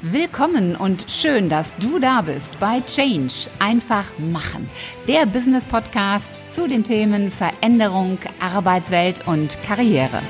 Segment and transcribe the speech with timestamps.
[0.00, 3.50] Willkommen und schön, dass du da bist bei Change.
[3.58, 4.70] Einfach machen.
[5.08, 10.22] Der Business Podcast zu den Themen Veränderung, Arbeitswelt und Karriere.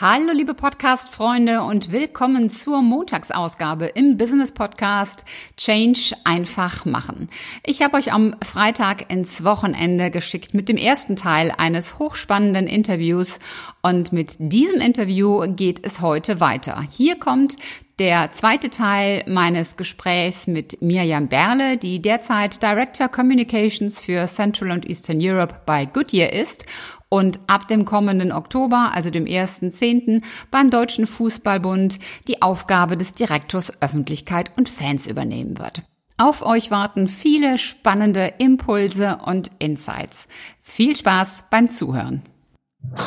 [0.00, 5.22] Hallo liebe Podcast-Freunde und willkommen zur Montagsausgabe im Business Podcast
[5.56, 7.28] Change einfach machen.
[7.62, 13.38] Ich habe euch am Freitag ins Wochenende geschickt mit dem ersten Teil eines hochspannenden Interviews
[13.82, 16.82] und mit diesem Interview geht es heute weiter.
[16.90, 17.56] Hier kommt
[18.00, 24.90] der zweite Teil meines Gesprächs mit Mirjam Berle, die derzeit Director Communications für Central und
[24.90, 26.66] Eastern Europe bei Goodyear ist
[27.14, 33.72] und ab dem kommenden Oktober, also dem 1.10., beim Deutschen Fußballbund die Aufgabe des Direktors
[33.80, 35.82] Öffentlichkeit und Fans übernehmen wird.
[36.16, 40.26] Auf euch warten viele spannende Impulse und Insights.
[40.60, 42.22] Viel Spaß beim Zuhören.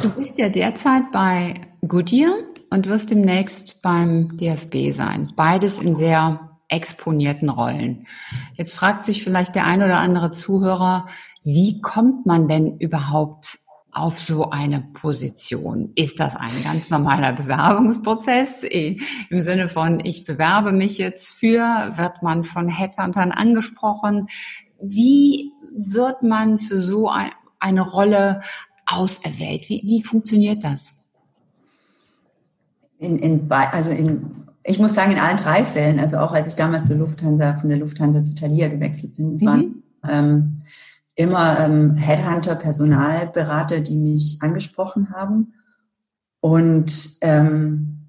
[0.01, 2.33] Du bist ja derzeit bei Goodyear
[2.69, 5.33] und wirst demnächst beim DFB sein.
[5.35, 8.07] Beides in sehr exponierten Rollen.
[8.53, 11.07] Jetzt fragt sich vielleicht der ein oder andere Zuhörer,
[11.43, 13.59] wie kommt man denn überhaupt
[13.97, 15.91] auf so eine Position?
[15.95, 21.59] Ist das ein ganz normaler Bewerbungsprozess im Sinne von, ich bewerbe mich jetzt für,
[21.95, 24.27] wird man von Headhuntern angesprochen?
[24.79, 27.11] Wie wird man für so
[27.59, 28.41] eine Rolle
[28.85, 29.67] auserwählt?
[29.69, 31.03] Wie, wie funktioniert das?
[32.99, 34.31] In, in, also in,
[34.63, 37.69] ich muss sagen, in allen drei Fällen, also auch als ich damals zur Lufthansa, von
[37.69, 39.45] der Lufthansa zu Thalia gewechselt bin, es mhm.
[39.47, 40.61] waren ähm,
[41.17, 45.55] immer ähm, Headhunter, Personalberater, die mich angesprochen haben.
[46.39, 48.07] Und ähm,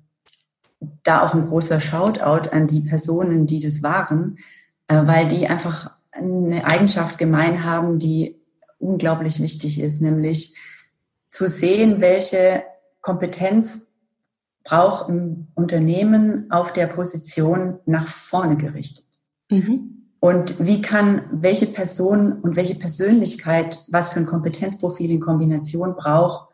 [1.03, 4.39] da auch ein großer Shoutout an die Personen, die das waren,
[4.87, 8.37] äh, weil die einfach eine Eigenschaft gemein haben, die
[8.79, 10.55] unglaublich wichtig ist, nämlich
[11.31, 12.63] zu sehen, welche
[13.01, 13.93] Kompetenz
[14.65, 19.07] braucht ein Unternehmen auf der Position nach vorne gerichtet.
[19.51, 19.98] Mhm.
[20.21, 26.49] Und wie kann welche Person und welche Persönlichkeit, was für ein Kompetenzprofil in Kombination braucht,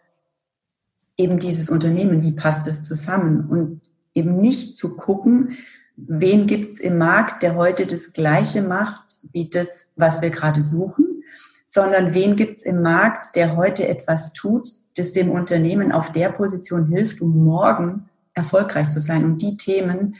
[1.16, 3.48] eben dieses Unternehmen, wie passt das zusammen?
[3.48, 3.80] Und
[4.14, 5.56] eben nicht zu gucken,
[5.96, 11.22] wen gibt's im Markt, der heute das Gleiche macht wie das, was wir gerade suchen,
[11.66, 16.88] sondern wen gibt's im Markt, der heute etwas tut, das dem Unternehmen auf der Position
[16.88, 20.16] hilft, um morgen erfolgreich zu sein und die Themen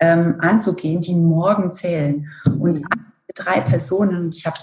[0.00, 2.28] ähm, anzugehen, die morgen zählen.
[2.58, 2.82] Und
[3.34, 4.58] drei Personen, ich habe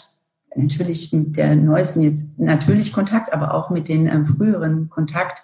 [0.56, 5.44] natürlich mit der neuesten jetzt natürlich Kontakt, aber auch mit den ähm, früheren Kontakt,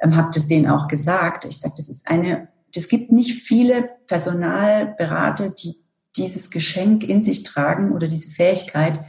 [0.00, 1.44] ähm, habe das denen auch gesagt.
[1.44, 5.76] Ich sage, das ist eine, es gibt nicht viele Personalberater, die
[6.16, 9.00] dieses Geschenk in sich tragen oder diese Fähigkeit,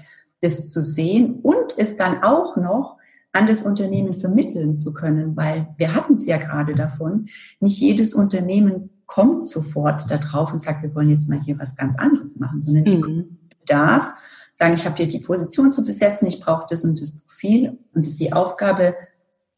[0.41, 2.97] das zu sehen und es dann auch noch
[3.31, 7.28] an das Unternehmen vermitteln zu können, weil wir hatten es ja gerade davon,
[7.59, 11.75] nicht jedes Unternehmen kommt sofort da drauf und sagt, wir wollen jetzt mal hier was
[11.75, 13.38] ganz anderes machen, sondern die mhm.
[13.66, 14.14] darf
[14.53, 18.02] sagen, ich habe hier die Position zu besetzen, ich brauche das und das Profil und
[18.02, 18.96] es ist die Aufgabe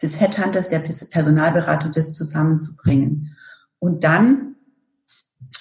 [0.02, 3.36] des Headhunters, der Personalberater, das zusammenzubringen.
[3.80, 4.56] Und dann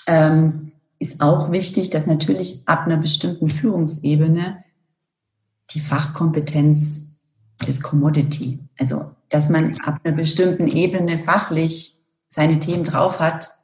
[0.07, 4.63] ähm, ist auch wichtig, dass natürlich ab einer bestimmten Führungsebene
[5.71, 7.17] die Fachkompetenz
[7.67, 13.55] des Commodity, also dass man ab einer bestimmten Ebene fachlich seine Themen drauf hat,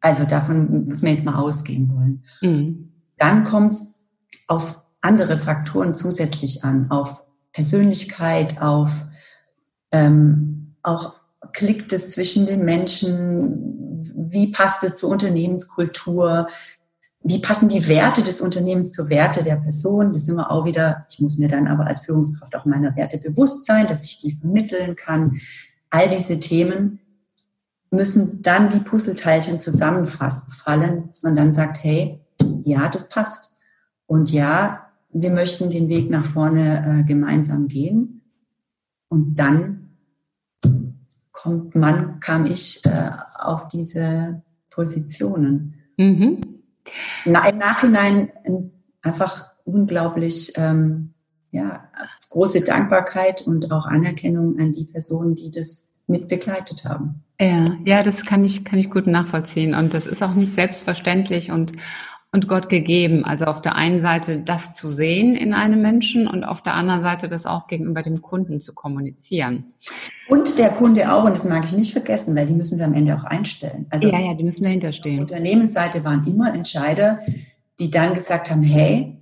[0.00, 2.24] also davon würden wir jetzt mal ausgehen wollen.
[2.40, 2.92] Mhm.
[3.16, 4.00] Dann kommt es
[4.46, 8.90] auf andere Faktoren zusätzlich an, auf Persönlichkeit, auf
[9.90, 11.14] ähm, auch
[11.52, 16.48] klickt es zwischen den Menschen, wie passt es zur Unternehmenskultur,
[17.22, 20.12] wie passen die Werte des Unternehmens zur Werte der Person.
[20.12, 23.18] Das ist immer auch wieder, ich muss mir dann aber als Führungskraft auch meiner Werte
[23.18, 25.40] bewusst sein, dass ich die vermitteln kann.
[25.90, 27.00] All diese Themen
[27.90, 32.20] müssen dann wie Puzzleteilchen zusammenfallen, dass man dann sagt, hey,
[32.64, 33.50] ja, das passt.
[34.06, 38.22] Und ja, wir möchten den Weg nach vorne äh, gemeinsam gehen.
[39.08, 39.90] Und dann
[41.32, 45.76] kommt man, kam ich äh, auf diese Positionen.
[45.96, 46.40] Mhm.
[47.24, 48.30] Na, Im Nachhinein
[49.02, 51.14] einfach unglaublich ähm,
[51.50, 51.88] ja,
[52.28, 57.22] große Dankbarkeit und auch Anerkennung an die Personen, die das mit begleitet haben.
[57.40, 59.74] Ja, ja, das kann ich, kann ich gut nachvollziehen.
[59.74, 61.72] Und das ist auch nicht selbstverständlich und,
[62.32, 63.24] und Gott gegeben.
[63.24, 67.02] Also auf der einen Seite das zu sehen in einem Menschen und auf der anderen
[67.02, 69.64] Seite das auch gegenüber dem Kunden zu kommunizieren.
[70.28, 72.94] Und der Kunde auch, und das mag ich nicht vergessen, weil die müssen wir am
[72.94, 73.86] Ende auch einstellen.
[73.90, 75.22] Also ja, ja, die müssen dahinter stehen.
[75.22, 77.20] Auf der Unternehmensseite waren immer Entscheider,
[77.78, 79.16] die dann gesagt haben, hey,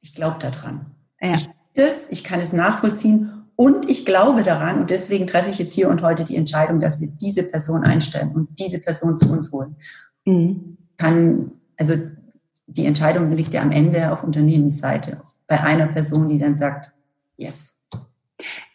[0.00, 0.86] ich glaube daran.
[1.20, 1.34] Ja.
[1.34, 5.72] Ich, das, ich kann es nachvollziehen und ich glaube daran und deswegen treffe ich jetzt
[5.72, 9.50] hier und heute die Entscheidung, dass wir diese Person einstellen und diese Person zu uns
[9.50, 9.74] holen.
[10.24, 10.76] Mhm.
[10.96, 11.94] Kann, also
[12.68, 16.92] die Entscheidung liegt ja am Ende auf Unternehmensseite bei einer Person, die dann sagt,
[17.36, 17.80] yes,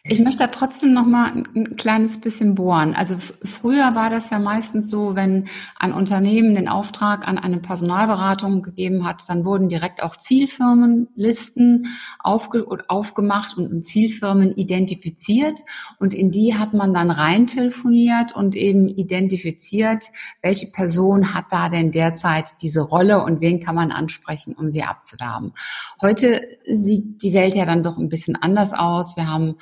[0.06, 2.94] ich möchte da trotzdem noch mal ein kleines bisschen bohren.
[2.94, 5.46] Also früher war das ja meistens so, wenn
[5.78, 11.86] ein Unternehmen den Auftrag an eine Personalberatung gegeben hat, dann wurden direkt auch Zielfirmenlisten
[12.18, 15.60] aufge aufgemacht und Zielfirmen identifiziert
[15.98, 20.10] und in die hat man dann rein telefoniert und eben identifiziert,
[20.42, 24.82] welche Person hat da denn derzeit diese Rolle und wen kann man ansprechen, um sie
[24.82, 25.54] abzuwerben.
[26.02, 29.16] Heute sieht die Welt ja dann doch ein bisschen anders aus.
[29.16, 29.56] Wir haben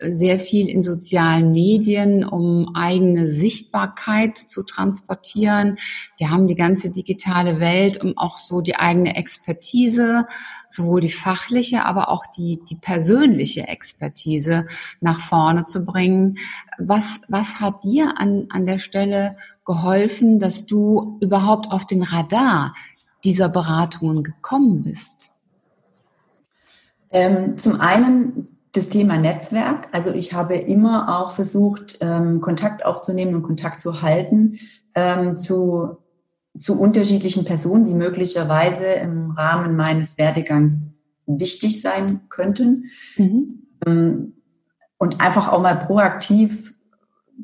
[0.00, 5.78] sehr viel in sozialen Medien, um eigene Sichtbarkeit zu transportieren.
[6.18, 10.26] Wir haben die ganze digitale Welt, um auch so die eigene Expertise,
[10.68, 14.66] sowohl die fachliche, aber auch die, die persönliche Expertise
[15.00, 16.38] nach vorne zu bringen.
[16.78, 22.74] Was, was hat dir an, an der Stelle geholfen, dass du überhaupt auf den Radar
[23.24, 25.30] dieser Beratungen gekommen bist?
[27.10, 29.88] Ähm, zum einen das Thema Netzwerk.
[29.92, 34.58] Also ich habe immer auch versucht, ähm, Kontakt aufzunehmen und Kontakt zu halten
[34.94, 35.98] ähm, zu,
[36.58, 42.84] zu unterschiedlichen Personen, die möglicherweise im Rahmen meines Werdegangs wichtig sein könnten.
[43.16, 43.66] Mhm.
[43.84, 44.34] Ähm,
[44.96, 46.74] und einfach auch mal proaktiv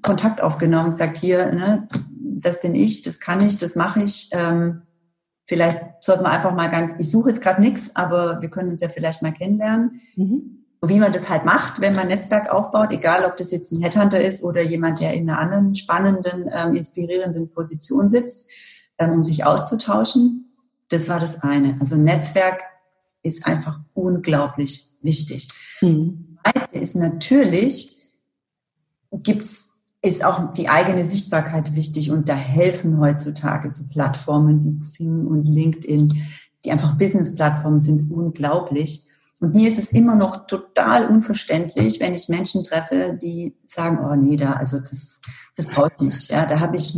[0.02, 1.86] Kontakt aufgenommen, sagt hier, ne,
[2.18, 4.28] das bin ich, das kann ich, das mache ich.
[5.46, 8.80] Vielleicht sollten wir einfach mal ganz, ich suche jetzt gerade nichts, aber wir können uns
[8.80, 10.00] ja vielleicht mal kennenlernen.
[10.16, 13.82] Mhm wie man das halt macht, wenn man Netzwerk aufbaut, egal ob das jetzt ein
[13.82, 18.46] Headhunter ist oder jemand, der in einer anderen spannenden, ähm, inspirierenden Position sitzt,
[18.98, 20.52] ähm, um sich auszutauschen.
[20.88, 21.76] Das war das eine.
[21.80, 22.62] Also Netzwerk
[23.22, 25.48] ist einfach unglaublich wichtig.
[25.80, 26.38] Mhm.
[26.44, 28.12] Zweite ist natürlich,
[29.10, 35.26] gibt's ist auch die eigene Sichtbarkeit wichtig und da helfen heutzutage so Plattformen wie Xing
[35.26, 36.12] und LinkedIn,
[36.62, 39.06] die einfach Business-Plattformen sind, unglaublich.
[39.40, 44.14] Und mir ist es immer noch total unverständlich, wenn ich Menschen treffe, die sagen, oh
[44.14, 45.20] nee, da, also das,
[45.56, 46.30] das brauche ich nicht.
[46.30, 46.96] Ja, da habe ich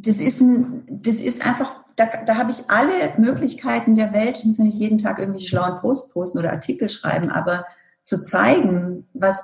[0.00, 4.38] das ist ein, das ist einfach, da, da habe ich alle Möglichkeiten der Welt.
[4.38, 7.66] Ich muss ja nicht jeden Tag irgendwie schlauen Post posten oder Artikel schreiben, aber
[8.04, 9.42] zu zeigen, was,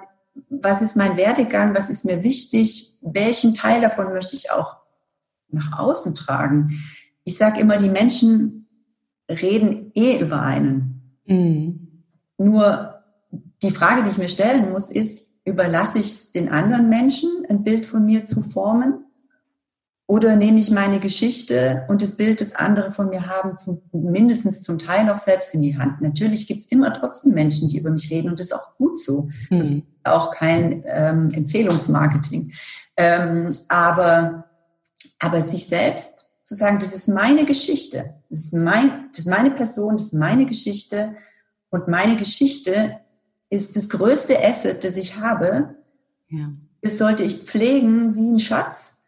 [0.48, 4.76] was ist mein Werdegang, was ist mir wichtig, welchen Teil davon möchte ich auch
[5.48, 6.80] nach außen tragen.
[7.24, 8.63] Ich sage immer, die Menschen
[9.28, 11.18] reden eh über einen.
[11.26, 12.02] Mhm.
[12.38, 13.02] Nur
[13.62, 17.64] die Frage, die ich mir stellen muss, ist, überlasse ich es den anderen Menschen, ein
[17.64, 19.04] Bild von mir zu formen?
[20.06, 24.62] Oder nehme ich meine Geschichte und das Bild, das andere von mir haben, zum, mindestens
[24.62, 26.02] zum Teil auch selbst in die Hand?
[26.02, 29.00] Natürlich gibt es immer trotzdem Menschen, die über mich reden und das ist auch gut
[29.00, 29.30] so.
[29.48, 29.82] Das ist mhm.
[30.04, 32.52] auch kein ähm, Empfehlungsmarketing.
[32.98, 34.44] Ähm, aber,
[35.20, 39.50] aber sich selbst zu sagen, das ist meine Geschichte, das ist, mein, das ist meine
[39.50, 41.16] Person, das ist meine Geschichte
[41.70, 43.00] und meine Geschichte
[43.48, 45.74] ist das größte Asset, das ich habe.
[46.28, 46.52] Ja.
[46.82, 49.06] Das sollte ich pflegen wie ein Schatz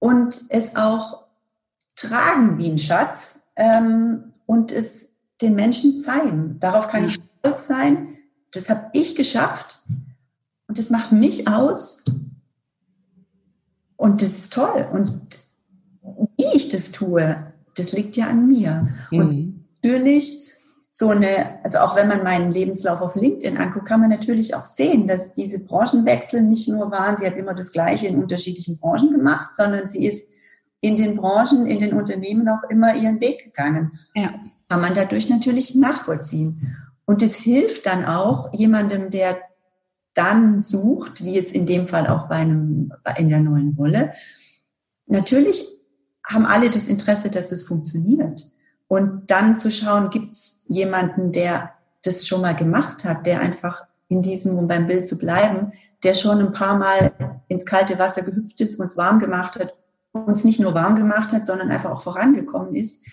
[0.00, 1.24] und es auch
[1.94, 6.58] tragen wie ein Schatz ähm, und es den Menschen zeigen.
[6.58, 7.08] Darauf kann ja.
[7.08, 8.08] ich stolz sein.
[8.50, 9.80] Das habe ich geschafft
[10.66, 12.04] und das macht mich aus
[13.96, 14.88] und das ist toll.
[14.92, 15.38] Und
[16.36, 18.88] wie ich das tue, das liegt ja an mir.
[19.10, 19.18] Mhm.
[19.18, 20.50] Und natürlich
[20.94, 24.66] so eine, also auch wenn man meinen Lebenslauf auf LinkedIn anguckt, kann man natürlich auch
[24.66, 29.10] sehen, dass diese Branchenwechsel nicht nur waren, sie hat immer das Gleiche in unterschiedlichen Branchen
[29.10, 30.34] gemacht, sondern sie ist
[30.82, 33.98] in den Branchen, in den Unternehmen auch immer ihren Weg gegangen.
[34.14, 34.34] Ja.
[34.68, 36.76] Kann man dadurch natürlich nachvollziehen.
[37.06, 39.38] Und es hilft dann auch jemandem, der
[40.14, 44.12] dann sucht, wie jetzt in dem Fall auch bei einem, in der neuen Rolle,
[45.06, 45.66] natürlich
[46.26, 48.48] haben alle das Interesse, dass es funktioniert.
[48.88, 53.84] Und dann zu schauen, gibt es jemanden, der das schon mal gemacht hat, der einfach
[54.08, 57.12] in diesem, um beim Bild zu bleiben, der schon ein paar Mal
[57.48, 59.74] ins kalte Wasser gehüpft ist, uns warm gemacht hat,
[60.12, 63.06] uns nicht nur warm gemacht hat, sondern einfach auch vorangekommen ist,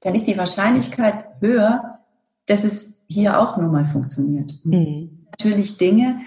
[0.00, 2.00] dann ist die Wahrscheinlichkeit höher,
[2.46, 4.52] dass es hier auch nur mal funktioniert.
[4.64, 5.26] Mhm.
[5.30, 6.20] Natürlich Dinge,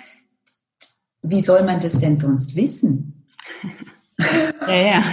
[1.21, 3.25] wie soll man das denn sonst wissen?
[4.67, 5.03] Ja, ja.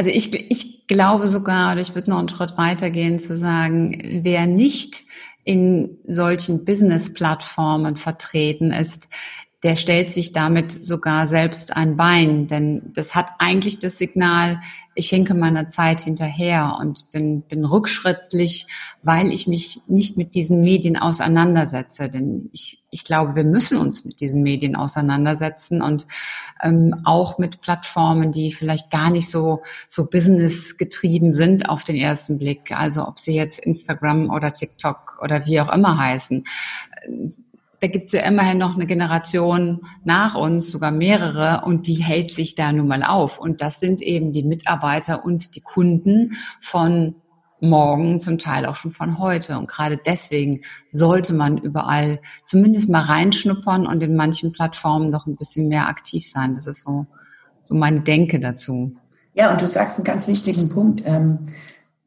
[0.00, 4.46] Also ich, ich glaube sogar, oder ich würde noch einen Schritt weitergehen, zu sagen, wer
[4.46, 5.04] nicht
[5.44, 9.10] in solchen Business-Plattformen vertreten ist,
[9.62, 14.60] der stellt sich damit sogar selbst ein Bein, denn das hat eigentlich das Signal,
[14.94, 18.66] ich hinke meiner Zeit hinterher und bin, bin rückschrittlich,
[19.02, 22.08] weil ich mich nicht mit diesen Medien auseinandersetze.
[22.08, 26.06] Denn ich, ich glaube, wir müssen uns mit diesen Medien auseinandersetzen und
[26.62, 32.38] ähm, auch mit Plattformen, die vielleicht gar nicht so, so businessgetrieben sind auf den ersten
[32.38, 32.72] Blick.
[32.72, 36.44] Also ob sie jetzt Instagram oder TikTok oder wie auch immer heißen
[37.80, 42.54] da gibt's ja immerhin noch eine Generation nach uns, sogar mehrere, und die hält sich
[42.54, 43.38] da nun mal auf.
[43.38, 47.16] Und das sind eben die Mitarbeiter und die Kunden von
[47.60, 49.58] morgen, zum Teil auch schon von heute.
[49.58, 55.36] Und gerade deswegen sollte man überall zumindest mal reinschnuppern und in manchen Plattformen noch ein
[55.36, 56.54] bisschen mehr aktiv sein.
[56.54, 57.06] Das ist so,
[57.64, 58.94] so meine Denke dazu.
[59.34, 61.46] Ja, und du sagst einen ganz wichtigen Punkt, ähm,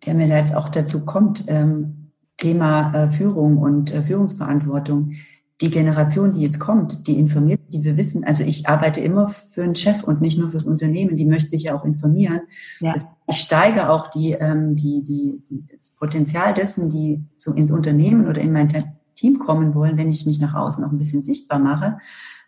[0.06, 1.46] der mir da jetzt auch dazu kommt.
[1.48, 5.14] Ähm, Thema äh, Führung und äh, Führungsverantwortung
[5.62, 9.64] die Generation, die jetzt kommt, die informiert, die wir wissen, also ich arbeite immer für
[9.64, 12.42] einen Chef und nicht nur fürs Unternehmen, die möchte sich ja auch informieren.
[12.80, 12.94] Ja.
[13.28, 18.28] Ich steige auch die, ähm, die, die, die, das Potenzial dessen, die so ins Unternehmen
[18.28, 18.68] oder in mein
[19.16, 21.98] Team kommen wollen, wenn ich mich nach außen auch ein bisschen sichtbar mache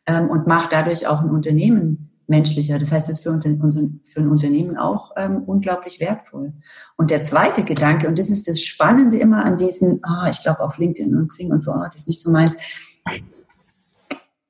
[0.08, 2.80] ähm, und mache dadurch auch ein Unternehmen menschlicher.
[2.80, 6.54] Das heißt, es ist für, für ein Unternehmen auch ähm, unglaublich wertvoll.
[6.98, 10.62] Und der zweite Gedanke, und das ist das Spannende immer an diesen, ah, ich glaube
[10.62, 12.58] auf LinkedIn und Xing und so, ah, das ist nicht so meins,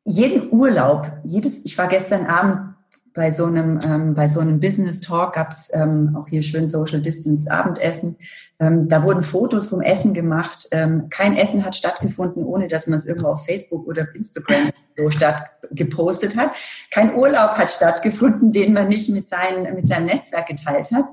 [0.05, 2.75] jeden Urlaub, jedes, ich war gestern Abend
[3.15, 7.01] bei so einem, ähm, bei so einem Business Talk, gab's ähm, auch hier schön Social
[7.01, 8.17] Distance Abendessen.
[8.59, 10.67] Ähm, da wurden Fotos vom Essen gemacht.
[10.71, 15.09] Ähm, kein Essen hat stattgefunden, ohne dass man es irgendwo auf Facebook oder Instagram so
[15.09, 16.51] statt gepostet hat.
[16.91, 21.05] Kein Urlaub hat stattgefunden, den man nicht mit, seinen, mit seinem Netzwerk geteilt hat.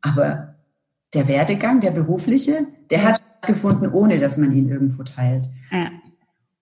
[0.00, 0.56] Aber
[1.14, 5.48] der Werdegang, der berufliche, der hat stattgefunden, ohne dass man ihn irgendwo teilt.
[5.70, 5.90] Ja.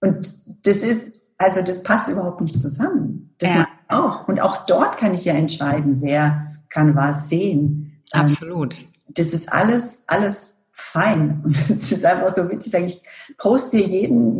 [0.00, 3.34] Und das ist, also das passt überhaupt nicht zusammen.
[3.38, 3.68] Das ja.
[3.88, 4.28] auch.
[4.28, 8.02] Und auch dort kann ich ja entscheiden, wer kann was sehen.
[8.14, 8.76] Ähm, Absolut.
[9.08, 11.40] Das ist alles, alles fein.
[11.44, 13.02] Und es ist einfach so witzig, ich
[13.36, 14.38] poste jeden,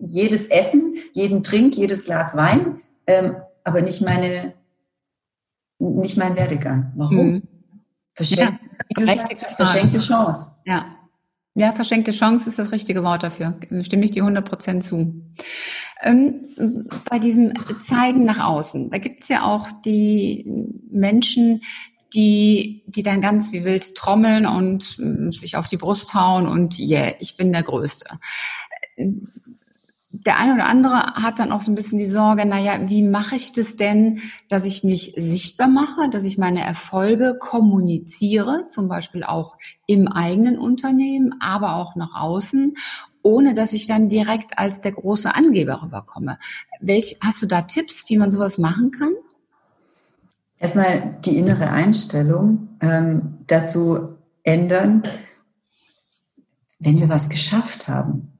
[0.00, 4.54] jedes Essen, jeden Trink, jedes Glas Wein, ähm, aber nicht meine,
[5.78, 6.92] nicht mein Werdegang.
[6.96, 7.16] Warum?
[7.16, 7.42] Mhm.
[8.14, 8.58] Verschenkte,
[8.98, 10.56] ja, verschenkte Chance.
[10.66, 11.01] Ja.
[11.54, 13.58] Ja, verschenkte Chance ist das richtige Wort dafür.
[13.82, 15.22] Stimme ich dir 100 Prozent zu.
[16.02, 16.46] Ähm,
[17.10, 20.50] bei diesem Zeigen nach außen, da gibt's ja auch die
[20.90, 21.62] Menschen,
[22.14, 26.78] die, die dann ganz wie wild trommeln und äh, sich auf die Brust hauen und
[26.78, 28.18] yeah, ich bin der Größte
[30.12, 33.34] der eine oder andere hat dann auch so ein bisschen die Sorge, naja, wie mache
[33.34, 39.24] ich das denn, dass ich mich sichtbar mache, dass ich meine Erfolge kommuniziere, zum Beispiel
[39.24, 42.74] auch im eigenen Unternehmen, aber auch nach außen,
[43.22, 46.38] ohne dass ich dann direkt als der große Angeber rüberkomme.
[46.80, 49.12] Welch, hast du da Tipps, wie man sowas machen kann?
[50.58, 55.04] Erstmal die innere Einstellung ähm, dazu ändern,
[56.78, 58.31] wenn wir was geschafft haben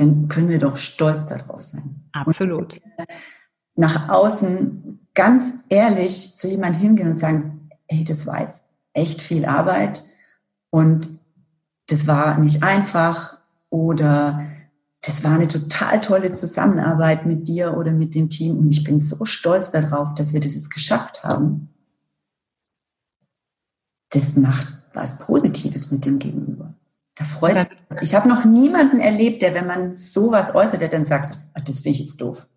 [0.00, 2.08] dann können wir doch stolz darauf sein.
[2.12, 2.80] Absolut.
[3.76, 9.44] nach außen ganz ehrlich zu jemandem hingehen und sagen, hey, das war jetzt echt viel
[9.44, 10.04] Arbeit
[10.70, 11.20] und
[11.88, 13.38] das war nicht einfach
[13.68, 14.46] oder
[15.02, 19.00] das war eine total tolle Zusammenarbeit mit dir oder mit dem Team und ich bin
[19.00, 21.74] so stolz darauf, dass wir das jetzt geschafft haben.
[24.10, 26.74] Das macht was Positives mit dem Gegenüber.
[27.20, 28.00] Da freut mich.
[28.00, 31.80] Ich habe noch niemanden erlebt, der, wenn man sowas äußert, der dann sagt, ach, das
[31.80, 32.48] finde ich jetzt doof.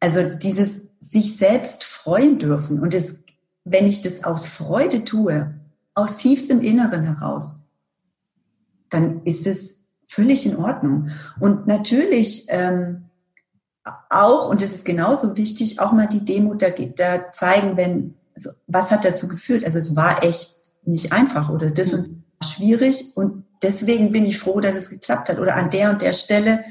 [0.00, 3.24] Also dieses sich selbst freuen dürfen und das,
[3.64, 5.52] wenn ich das aus Freude tue,
[5.94, 7.64] aus tiefstem Inneren heraus,
[8.88, 11.10] dann ist es völlig in Ordnung.
[11.38, 13.10] Und natürlich ähm,
[14.08, 18.50] auch, und das ist genauso wichtig, auch mal die Demut da, da zeigen, wenn, also
[18.66, 19.62] was hat dazu geführt?
[19.62, 24.60] Also es war echt nicht einfach oder das und schwierig und deswegen bin ich froh,
[24.60, 25.38] dass es geklappt hat.
[25.38, 26.64] Oder an der und der Stelle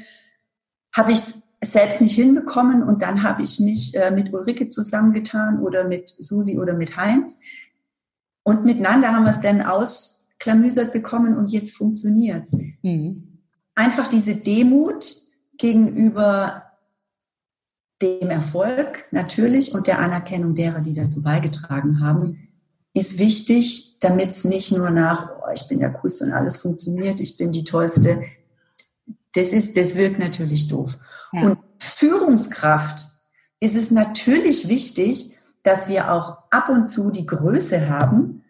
[0.94, 5.60] habe ich es selbst nicht hinbekommen und dann habe ich mich äh, mit Ulrike zusammengetan
[5.60, 7.40] oder mit Susi oder mit Heinz.
[8.42, 12.48] Und miteinander haben wir es dann ausklamüsert bekommen und jetzt funktioniert
[12.82, 13.30] mhm.
[13.76, 15.16] Einfach diese Demut
[15.58, 16.62] gegenüber
[18.00, 22.48] dem Erfolg natürlich und der Anerkennung derer, die dazu beigetragen haben,
[22.92, 27.20] ist wichtig, damit es nicht nur nach, oh, ich bin der Coolste und alles funktioniert,
[27.20, 28.22] ich bin die Tollste.
[29.32, 30.98] Das ist, das wirkt natürlich doof.
[31.32, 31.44] Ja.
[31.44, 33.06] Und Führungskraft
[33.60, 38.44] ist es natürlich wichtig, dass wir auch ab und zu die Größe haben,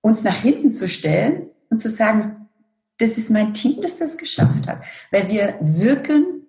[0.00, 2.48] uns nach hinten zu stellen und zu sagen,
[2.98, 4.82] das ist mein Team, das das geschafft hat.
[5.10, 6.46] Weil wir wirken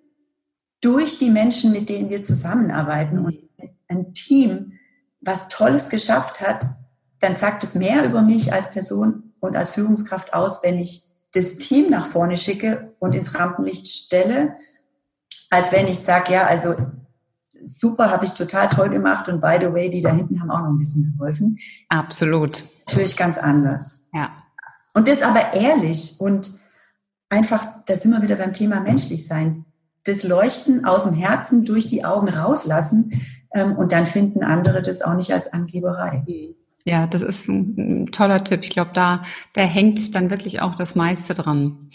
[0.80, 3.38] durch die Menschen, mit denen wir zusammenarbeiten und
[3.88, 4.78] ein Team,
[5.20, 6.76] was Tolles geschafft hat,
[7.22, 11.54] dann sagt es mehr über mich als Person und als Führungskraft aus, wenn ich das
[11.54, 14.56] Team nach vorne schicke und ins Rampenlicht stelle,
[15.48, 16.74] als wenn ich sage, ja, also
[17.64, 20.62] super, habe ich total toll gemacht und by the way, die da hinten haben auch
[20.62, 21.58] noch ein bisschen geholfen.
[21.88, 22.64] Absolut.
[22.88, 24.08] Natürlich ganz anders.
[24.12, 24.32] Ja.
[24.92, 26.58] Und das aber ehrlich und
[27.28, 29.64] einfach, da sind wir wieder beim Thema menschlich sein.
[30.04, 33.12] Das Leuchten aus dem Herzen durch die Augen rauslassen
[33.54, 36.24] ähm, und dann finden andere das auch nicht als Angeberei.
[36.84, 38.60] Ja, das ist ein, toller Tipp.
[38.62, 39.22] Ich glaube, da,
[39.52, 41.90] da hängt dann wirklich auch das meiste dran.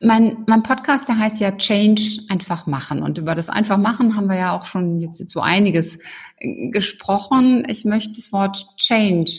[0.00, 3.02] Mein, mein Podcast, der heißt ja Change einfach machen.
[3.02, 5.98] Und über das einfach machen haben wir ja auch schon jetzt so einiges
[6.36, 7.66] äh, gesprochen.
[7.68, 9.32] Ich möchte das Wort Change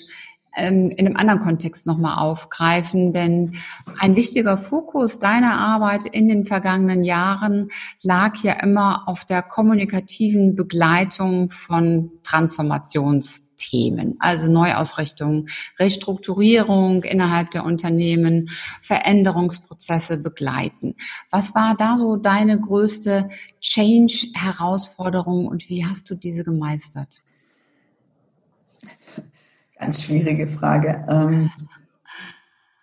[0.56, 3.58] ähm, in einem anderen Kontext nochmal aufgreifen, denn
[4.00, 7.70] ein wichtiger Fokus deiner Arbeit in den vergangenen Jahren
[8.02, 12.12] lag ja immer auf der kommunikativen Begleitung von
[13.60, 15.48] Transformationsthemen, also Neuausrichtung,
[15.78, 18.50] Restrukturierung innerhalb der Unternehmen,
[18.82, 20.96] Veränderungsprozesse begleiten.
[21.30, 23.30] Was war da so deine größte
[23.62, 27.22] Change-Herausforderung und wie hast du diese gemeistert?
[29.78, 31.06] Ganz schwierige Frage.
[31.10, 31.52] Ähm,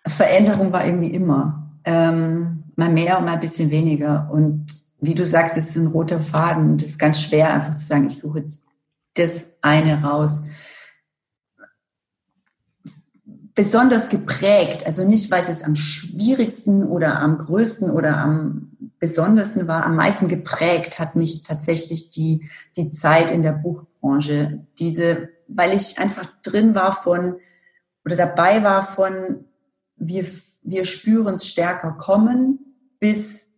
[0.07, 1.71] Veränderung war irgendwie immer.
[1.83, 4.29] Ähm, mal mehr und mal ein bisschen weniger.
[4.31, 4.65] Und
[4.99, 6.71] wie du sagst, es ist ein roter Faden.
[6.71, 8.63] Und es ist ganz schwer, einfach zu sagen, ich suche jetzt
[9.13, 10.45] das eine raus.
[13.57, 19.85] Besonders geprägt, also nicht, weil es am schwierigsten oder am größten oder am besondersten war,
[19.85, 24.65] am meisten geprägt hat mich tatsächlich die, die Zeit in der Buchbranche.
[24.79, 27.37] Diese weil ich einfach drin war von
[28.05, 29.45] oder dabei war von
[29.95, 30.25] wir,
[30.63, 32.59] wir spüren es stärker kommen,
[32.99, 33.53] bis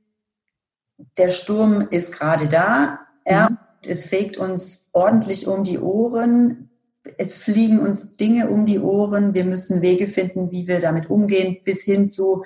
[1.18, 3.00] der Sturm ist gerade da.
[3.24, 3.58] Er, mhm.
[3.86, 6.69] Es fegt uns ordentlich um die Ohren.
[7.18, 9.34] Es fliegen uns Dinge um die Ohren.
[9.34, 12.44] Wir müssen Wege finden, wie wir damit umgehen, bis hin zu,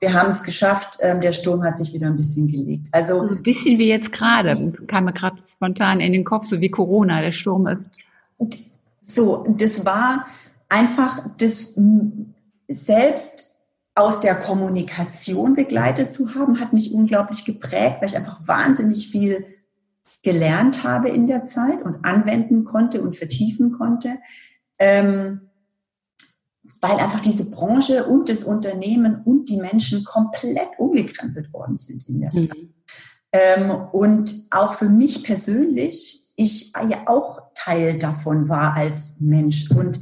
[0.00, 2.88] wir haben es geschafft, ähm, der Sturm hat sich wieder ein bisschen gelegt.
[2.92, 6.60] Also, also ein bisschen wie jetzt gerade, kam mir gerade spontan in den Kopf, so
[6.60, 7.92] wie Corona, der Sturm ist
[9.06, 10.26] so, das war
[10.68, 11.74] einfach das
[12.68, 13.54] selbst
[13.94, 19.46] aus der Kommunikation begleitet zu haben, hat mich unglaublich geprägt, weil ich einfach wahnsinnig viel
[20.22, 24.18] gelernt habe in der Zeit und anwenden konnte und vertiefen konnte,
[24.78, 25.50] ähm,
[26.80, 32.20] weil einfach diese Branche und das Unternehmen und die Menschen komplett umgekrempelt worden sind in
[32.20, 32.40] der mhm.
[32.40, 32.58] Zeit.
[33.32, 39.70] Ähm, und auch für mich persönlich ich ja auch Teil davon war als Mensch.
[39.70, 40.00] Und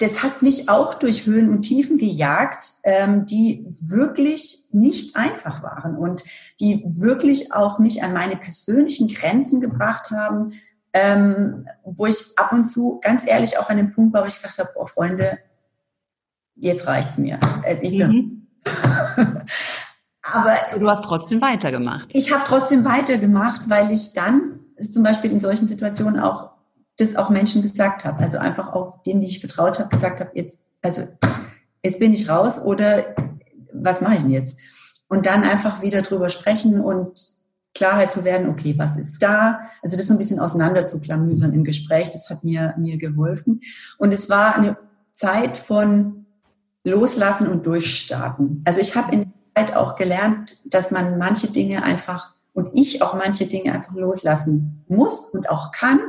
[0.00, 5.96] das hat mich auch durch Höhen und Tiefen gejagt, ähm, die wirklich nicht einfach waren
[5.96, 6.24] und
[6.60, 10.52] die wirklich auch mich an meine persönlichen Grenzen gebracht haben,
[10.92, 14.34] ähm, wo ich ab und zu ganz ehrlich auch an dem Punkt war, wo ich
[14.34, 15.38] gesagt habe, boah, Freunde,
[16.54, 17.40] jetzt reicht's mir.
[17.64, 18.46] Äh, mhm.
[20.32, 22.10] Aber du hast trotzdem weitergemacht.
[22.12, 26.51] Ich habe trotzdem weitergemacht, weil ich dann zum Beispiel in solchen Situationen auch
[26.96, 28.22] das auch Menschen gesagt habe.
[28.22, 31.08] Also einfach auf denen, die ich vertraut habe, gesagt habe, jetzt, also
[31.82, 33.14] jetzt bin ich raus oder
[33.72, 34.58] was mache ich denn jetzt?
[35.08, 37.36] Und dann einfach wieder drüber sprechen und
[37.74, 39.60] Klarheit zu werden, okay, was ist da?
[39.82, 43.60] Also das so ein bisschen auseinander zu klamüsern im Gespräch, das hat mir, mir geholfen.
[43.98, 44.76] Und es war eine
[45.12, 46.26] Zeit von
[46.84, 48.62] Loslassen und Durchstarten.
[48.64, 49.20] Also ich habe in
[49.54, 53.94] der Zeit auch gelernt, dass man manche Dinge einfach und ich auch manche Dinge einfach
[53.94, 56.00] loslassen muss und auch kann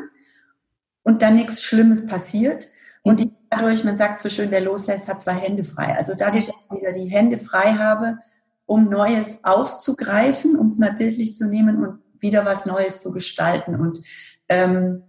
[1.03, 2.69] und dann nichts Schlimmes passiert.
[3.03, 5.95] Und dadurch, man sagt so schön, wer loslässt, hat zwei Hände frei.
[5.95, 8.17] Also dadurch auch wieder die Hände frei habe,
[8.65, 13.75] um Neues aufzugreifen, um es mal bildlich zu nehmen und wieder was Neues zu gestalten.
[13.75, 13.99] Und
[14.47, 15.03] ähm,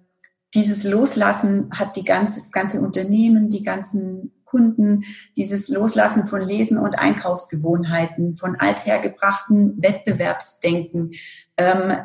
[0.54, 5.04] dieses Loslassen hat die ganze, das ganze Unternehmen, die ganzen Kunden,
[5.36, 11.12] dieses Loslassen von Lesen und Einkaufsgewohnheiten, von althergebrachten Wettbewerbsdenken.
[11.56, 11.96] Ähm,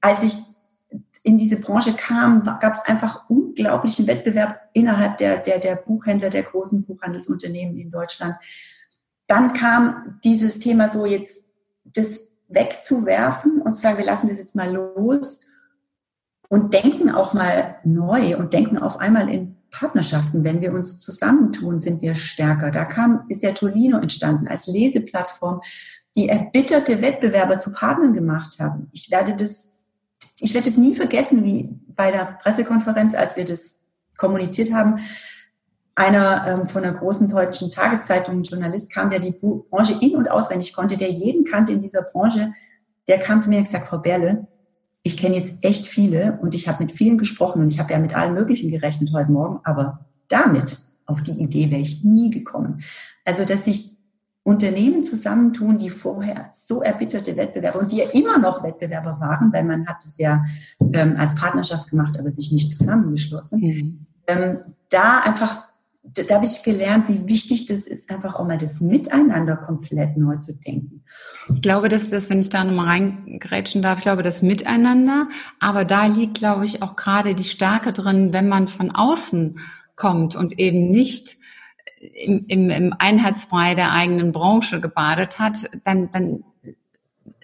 [0.00, 0.53] als ich
[1.24, 6.42] in diese Branche kam, gab es einfach unglaublichen Wettbewerb innerhalb der, der, der Buchhändler, der
[6.42, 8.36] großen Buchhandelsunternehmen in Deutschland.
[9.26, 11.50] Dann kam dieses Thema so jetzt,
[11.84, 15.46] das wegzuwerfen und zu sagen, wir lassen das jetzt mal los
[16.48, 20.44] und denken auch mal neu und denken auf einmal in Partnerschaften.
[20.44, 22.70] Wenn wir uns zusammentun, sind wir stärker.
[22.70, 25.60] Da kam, ist der Tolino entstanden als Leseplattform,
[26.14, 28.88] die erbitterte Wettbewerber zu Partnern gemacht haben.
[28.92, 29.74] Ich werde das,
[30.40, 33.80] ich werde es nie vergessen, wie bei der Pressekonferenz, als wir das
[34.16, 35.00] kommuniziert haben,
[35.94, 40.28] einer ähm, von einer großen deutschen Tageszeitung, ein Journalist kam, der die Branche in- und
[40.28, 42.52] auswendig konnte, der jeden kannte in dieser Branche,
[43.06, 44.46] der kam zu mir und gesagt, Frau Berle,
[45.02, 47.98] ich kenne jetzt echt viele und ich habe mit vielen gesprochen und ich habe ja
[47.98, 52.82] mit allen möglichen gerechnet heute Morgen, aber damit auf die Idee wäre ich nie gekommen.
[53.24, 53.93] Also, dass sich
[54.44, 59.64] Unternehmen zusammentun, die vorher so erbitterte Wettbewerber und die ja immer noch Wettbewerber waren, weil
[59.64, 60.44] man hat es ja
[60.92, 63.60] ähm, als Partnerschaft gemacht, aber sich nicht zusammengeschlossen.
[63.60, 64.06] Mhm.
[64.26, 64.58] Ähm,
[64.90, 65.66] da einfach,
[66.02, 70.18] da, da habe ich gelernt, wie wichtig das ist, einfach auch mal das Miteinander komplett
[70.18, 71.04] neu zu denken.
[71.54, 75.26] Ich glaube, dass das, wenn ich da nochmal reingrätschen darf, ich glaube, das Miteinander,
[75.58, 79.58] aber da liegt, glaube ich, auch gerade die Stärke drin, wenn man von außen
[79.96, 81.38] kommt und eben nicht
[82.12, 86.44] im, im, im Einheitsbrei der eigenen Branche gebadet hat, dann, dann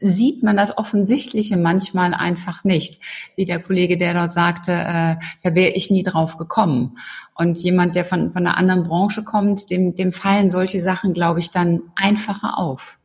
[0.01, 3.01] sieht man das Offensichtliche manchmal einfach nicht.
[3.37, 6.99] Wie der Kollege, der dort sagte, äh, da wäre ich nie drauf gekommen.
[7.35, 11.41] Und jemand, der von, von einer anderen Branche kommt, dem, dem fallen solche Sachen, glaube
[11.41, 12.99] ich, dann einfacher auf.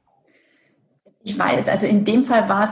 [1.24, 2.72] Ich weiß, also in dem Fall war es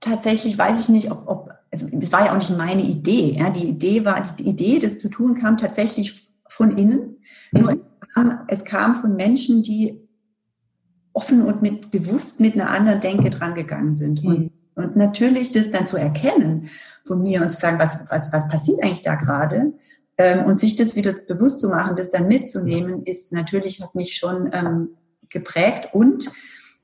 [0.00, 3.36] tatsächlich, weiß ich nicht, ob, ob also es war ja auch nicht meine Idee.
[3.38, 7.16] Ja, die Idee war, die Idee, das zu tun, kam tatsächlich von innen.
[7.52, 7.80] Nur
[8.48, 10.08] es kam von Menschen, die
[11.12, 14.22] offen und mit bewusst mit einer anderen Denke dran gegangen sind.
[14.22, 14.50] Mhm.
[14.74, 16.68] Und, und natürlich das dann zu erkennen
[17.04, 19.72] von mir und zu sagen, was, was, was passiert eigentlich da gerade?
[20.18, 24.16] Ähm, und sich das wieder bewusst zu machen, das dann mitzunehmen, ist natürlich, hat mich
[24.16, 24.90] schon ähm,
[25.28, 26.30] geprägt und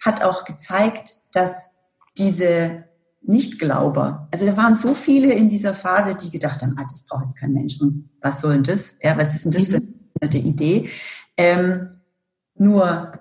[0.04, 1.72] hat auch gezeigt, dass
[2.18, 2.84] diese
[3.22, 7.24] Nichtglauber, also da waren so viele in dieser Phase, die gedacht haben, ah, das braucht
[7.24, 8.96] jetzt kein Mensch und was soll denn das?
[9.02, 9.82] Ja, was ist denn das für
[10.20, 10.88] eine Idee?
[11.36, 12.00] Ähm,
[12.56, 13.20] nur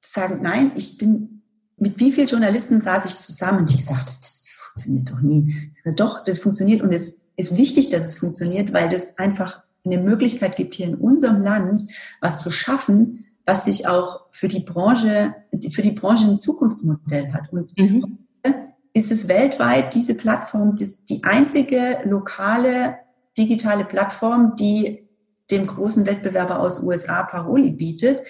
[0.00, 1.42] sagen, nein, ich bin,
[1.76, 5.70] mit wie vielen Journalisten saß ich zusammen, die gesagt haben, das funktioniert doch nie.
[5.84, 9.98] Sage, doch, das funktioniert und es ist wichtig, dass es funktioniert, weil das einfach eine
[9.98, 15.34] Möglichkeit gibt, hier in unserem Land was zu schaffen, was sich auch für die Branche,
[15.70, 17.52] für die Branche ein Zukunftsmodell hat.
[17.52, 18.18] Und mhm.
[18.92, 22.98] ist es weltweit diese Plattform, die einzige lokale
[23.38, 25.08] digitale Plattform, die
[25.50, 28.20] dem großen Wettbewerber aus USA Paroli bietet.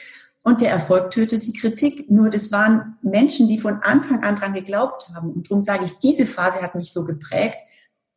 [0.42, 2.10] Und der Erfolg tötet die Kritik.
[2.10, 5.32] Nur das waren Menschen, die von Anfang an dran geglaubt haben.
[5.32, 7.58] Und darum sage ich, diese Phase hat mich so geprägt,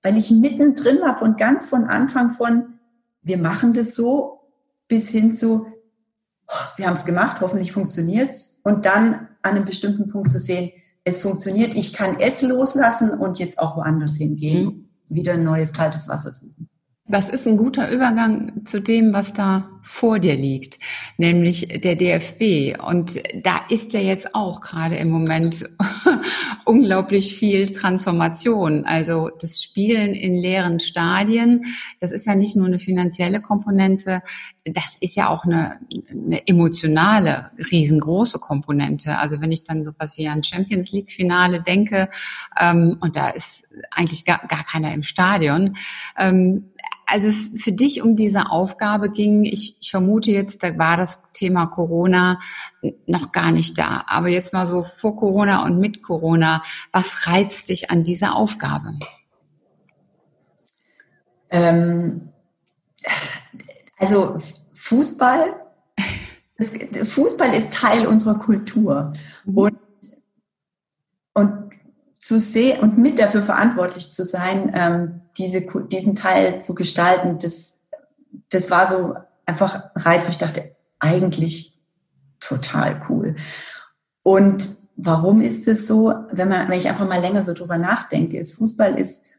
[0.02, 2.80] weil ich mittendrin war von ganz von Anfang von,
[3.22, 4.40] wir machen das so,
[4.88, 5.68] bis hin zu,
[6.48, 8.60] oh, wir haben es gemacht, hoffentlich funktioniert's.
[8.64, 10.72] Und dann an einem bestimmten Punkt zu sehen,
[11.04, 14.90] es funktioniert, ich kann es loslassen und jetzt auch woanders hingehen, mhm.
[15.10, 16.70] wieder ein neues kaltes Wasser suchen.
[17.14, 20.80] Das ist ein guter Übergang zu dem, was da vor dir liegt,
[21.18, 22.82] nämlich der DFB.
[22.84, 25.70] Und da ist ja jetzt auch gerade im Moment
[26.66, 28.86] unglaublich viel Transformation.
[28.86, 31.66] Also das Spielen in leeren Stadien,
[32.00, 34.24] das ist ja nicht nur eine finanzielle Komponente,
[34.66, 39.20] das ist ja auch eine, eine emotionale, riesengroße Komponente.
[39.20, 42.10] Also wenn ich dann sowas wie ein Champions League Finale denke,
[42.60, 45.76] ähm, und da ist eigentlich gar, gar keiner im Stadion,
[46.18, 46.70] ähm,
[47.06, 51.30] als es für dich um diese Aufgabe ging, ich, ich, vermute jetzt, da war das
[51.32, 52.40] Thema Corona
[53.06, 54.04] noch gar nicht da.
[54.08, 58.98] Aber jetzt mal so vor Corona und mit Corona, was reizt dich an dieser Aufgabe?
[61.50, 62.30] Ähm,
[63.98, 64.38] also
[64.74, 65.56] Fußball,
[67.04, 69.12] Fußball ist Teil unserer Kultur.
[69.46, 69.58] Mhm.
[69.58, 69.78] Und,
[71.34, 71.74] und
[72.20, 77.86] zu sehen und mit dafür verantwortlich zu sein, ähm, diese, diesen Teil zu gestalten, das,
[78.50, 79.16] das war so
[79.46, 81.80] einfach ein Reiz, wo ich dachte, eigentlich
[82.40, 83.36] total cool.
[84.22, 86.14] Und warum ist es so?
[86.32, 89.32] Wenn, man, wenn ich einfach mal länger so drüber nachdenke, ist Fußball ist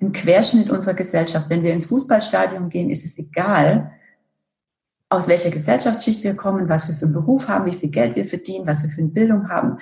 [0.00, 1.48] ein Querschnitt unserer Gesellschaft.
[1.48, 3.92] Wenn wir ins Fußballstadion gehen, ist es egal,
[5.08, 8.26] aus welcher Gesellschaftsschicht wir kommen, was wir für einen Beruf haben, wie viel Geld wir
[8.26, 9.78] verdienen, was wir für eine Bildung haben.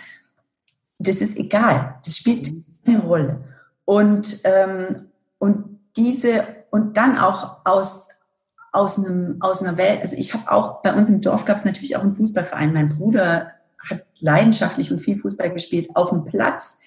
[0.98, 1.96] Das ist egal.
[2.04, 2.52] Das spielt
[2.86, 3.42] eine Rolle.
[3.84, 5.06] Und, ähm,
[5.44, 8.08] und diese, und dann auch aus,
[8.72, 11.66] aus, einem, aus einer Welt, also ich habe auch, bei uns im Dorf gab es
[11.66, 12.72] natürlich auch einen Fußballverein.
[12.72, 16.78] Mein Bruder hat leidenschaftlich und viel Fußball gespielt auf dem Platz.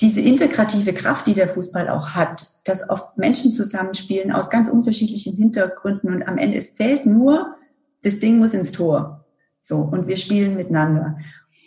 [0.00, 5.34] Diese integrative Kraft, die der Fußball auch hat, dass oft Menschen zusammenspielen aus ganz unterschiedlichen
[5.34, 7.56] Hintergründen und am Ende es zählt nur,
[8.04, 9.26] das Ding muss ins Tor.
[9.60, 11.18] So, und wir spielen miteinander.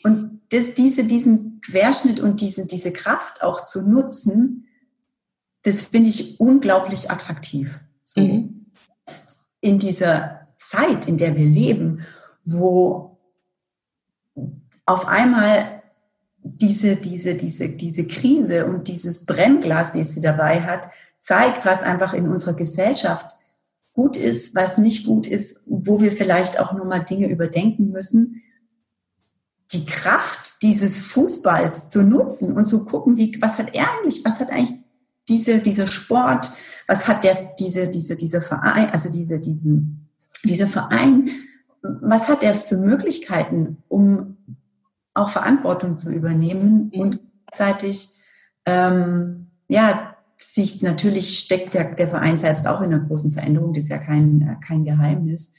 [0.03, 4.65] Und das, diese, diesen Querschnitt und diese, diese Kraft auch zu nutzen,
[5.69, 7.79] das finde ich unglaublich attraktiv.
[8.01, 8.21] So.
[8.21, 8.65] Mhm.
[9.61, 12.01] In dieser Zeit, in der wir leben,
[12.43, 13.19] wo
[14.85, 15.83] auf einmal
[16.41, 22.13] diese, diese, diese, diese Krise und dieses Brennglas, das sie dabei hat, zeigt, was einfach
[22.13, 23.35] in unserer Gesellschaft
[23.93, 28.41] gut ist, was nicht gut ist, wo wir vielleicht auch nochmal Dinge überdenken müssen.
[29.71, 34.39] die Kraft dieses Fußballs zu nutzen und zu gucken, wie, was hat er eigentlich, was
[34.39, 34.79] hat eigentlich
[35.29, 36.51] diese, dieser Sport,
[36.87, 40.09] was hat der, diese, diese, dieser Verein, also diese, diesen,
[40.43, 41.29] dieser Verein,
[41.81, 44.37] was hat er für Möglichkeiten, um
[45.13, 46.99] auch Verantwortung zu übernehmen mhm.
[46.99, 48.19] und gleichzeitig,
[48.65, 53.85] ähm, ja, sich natürlich steckt der, der Verein selbst auch in einer großen Veränderung, das
[53.85, 55.53] ist ja kein, kein Geheimnis.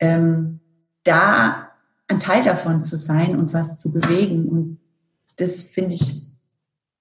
[0.00, 0.60] Ähm,
[1.04, 1.68] da
[2.08, 4.48] ein Teil davon zu sein und was zu bewegen.
[4.48, 4.78] Und
[5.36, 6.33] das finde ich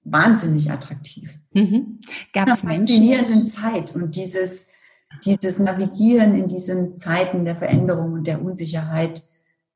[0.04, 1.38] wahnsinnig attraktiv.
[1.54, 2.00] Mhm.
[2.34, 4.68] Gab es faszinierenden Zeit und dieses,
[5.26, 9.24] dieses Navigieren in diesen Zeiten der Veränderung und der Unsicherheit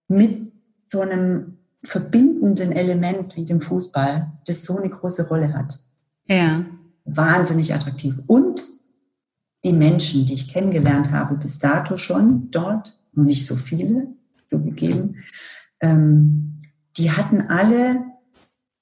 [0.08, 0.52] mit
[0.88, 5.80] so einem verbindenden Element wie dem Fußball, das so eine große Rolle hat.
[6.28, 6.66] Ja.
[7.06, 8.22] Wahnsinnig attraktiv.
[8.28, 8.66] Und
[9.64, 14.08] die Menschen, die ich kennengelernt habe bis dato schon dort, noch nicht so viele,
[14.46, 15.18] zugegeben,
[15.82, 16.60] ähm,
[16.98, 18.06] die hatten alle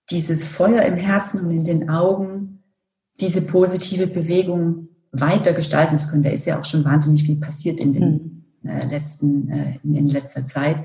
[0.09, 2.63] dieses Feuer im Herzen und in den Augen,
[3.19, 6.23] diese positive Bewegung weiter gestalten zu können.
[6.23, 8.69] Da ist ja auch schon wahnsinnig viel passiert in den hm.
[8.69, 10.83] äh, letzten, äh, in, in, letzter Zeit.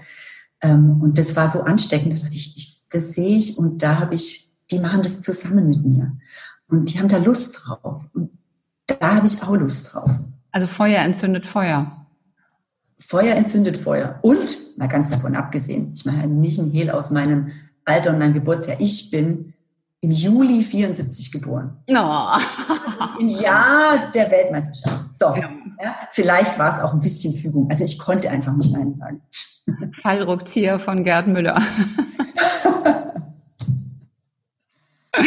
[0.60, 2.12] Ähm, und das war so ansteckend.
[2.12, 5.68] Da dachte ich, ich das sehe ich und da habe ich, die machen das zusammen
[5.68, 6.16] mit mir.
[6.68, 8.08] Und die haben da Lust drauf.
[8.14, 8.30] Und
[8.86, 10.10] da habe ich auch Lust drauf.
[10.52, 12.06] Also Feuer entzündet Feuer.
[12.98, 14.18] Feuer entzündet Feuer.
[14.22, 17.50] Und, mal ganz davon abgesehen, ich mache nicht einen Hehl aus meinem
[17.90, 18.80] Alter und meinem Geburtsjahr.
[18.80, 19.52] Ich bin
[20.00, 21.76] im Juli 74 geboren.
[21.86, 22.36] No.
[23.18, 25.14] Im Jahr der Weltmeisterschaft.
[25.14, 25.50] So, ja.
[25.82, 27.70] Ja, vielleicht war es auch ein bisschen Fügung.
[27.70, 29.22] Also ich konnte einfach nicht Nein sagen.
[29.94, 31.62] Fallrückzieher von Gerd Müller.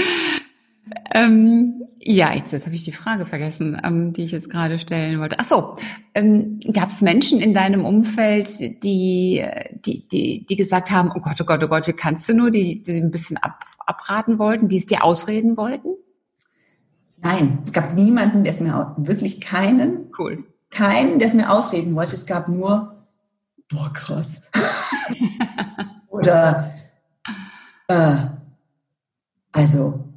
[1.14, 5.20] ähm, ja, jetzt, jetzt habe ich die Frage vergessen, ähm, die ich jetzt gerade stellen
[5.20, 5.38] wollte.
[5.40, 5.74] Ach so,
[6.14, 9.44] ähm, gab es Menschen in deinem Umfeld, die,
[9.86, 12.52] die, die, die gesagt haben, oh Gott, oh Gott, oh Gott, wie kannst du nur,
[12.52, 15.90] die, die ein bisschen ab, abraten wollten, die es dir ausreden wollten?
[17.18, 20.44] Nein, es gab niemanden, der es mir, wirklich keinen, cool.
[20.72, 22.16] keinen, der es mir ausreden wollte.
[22.16, 23.06] Es gab nur,
[23.70, 24.50] boah, krass.
[26.10, 26.74] Oder,
[27.88, 28.16] äh,
[29.54, 30.13] also,